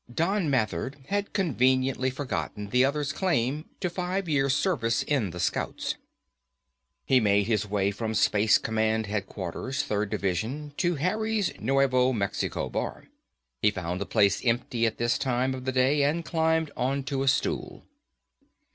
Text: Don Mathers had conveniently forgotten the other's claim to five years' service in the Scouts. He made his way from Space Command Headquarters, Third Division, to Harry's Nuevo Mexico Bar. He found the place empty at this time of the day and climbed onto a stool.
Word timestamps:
Don 0.11 0.49
Mathers 0.49 0.95
had 1.09 1.31
conveniently 1.31 2.09
forgotten 2.09 2.69
the 2.71 2.83
other's 2.83 3.11
claim 3.13 3.65
to 3.81 3.87
five 3.87 4.27
years' 4.27 4.55
service 4.55 5.03
in 5.03 5.29
the 5.29 5.39
Scouts. 5.39 5.93
He 7.05 7.19
made 7.19 7.45
his 7.45 7.67
way 7.67 7.91
from 7.91 8.15
Space 8.15 8.57
Command 8.57 9.05
Headquarters, 9.05 9.83
Third 9.83 10.09
Division, 10.09 10.73
to 10.77 10.95
Harry's 10.95 11.53
Nuevo 11.59 12.13
Mexico 12.13 12.67
Bar. 12.67 13.09
He 13.61 13.69
found 13.69 14.01
the 14.01 14.07
place 14.07 14.43
empty 14.43 14.87
at 14.87 14.97
this 14.97 15.19
time 15.19 15.53
of 15.53 15.65
the 15.65 15.71
day 15.71 16.01
and 16.01 16.25
climbed 16.25 16.71
onto 16.75 17.21
a 17.21 17.27
stool. 17.27 17.83